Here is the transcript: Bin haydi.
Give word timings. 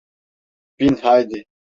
Bin 0.79 0.95
haydi. 0.95 1.45